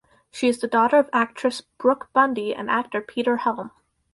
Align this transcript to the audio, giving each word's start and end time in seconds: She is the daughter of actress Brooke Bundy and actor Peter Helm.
She 0.31 0.47
is 0.47 0.57
the 0.59 0.67
daughter 0.67 0.97
of 0.97 1.11
actress 1.13 1.61
Brooke 1.77 2.09
Bundy 2.11 2.55
and 2.55 2.71
actor 2.71 3.01
Peter 3.01 3.37
Helm. 3.37 3.69